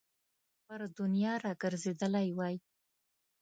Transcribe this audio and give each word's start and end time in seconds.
پر 0.65 0.79
دنیا 0.97 1.33
را 1.43 1.51
ګرځېدلی 1.61 2.27
وای. 2.37 2.55